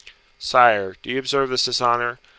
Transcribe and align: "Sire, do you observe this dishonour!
"Sire, 0.39 0.95
do 1.03 1.11
you 1.11 1.19
observe 1.19 1.51
this 1.51 1.65
dishonour! 1.65 2.17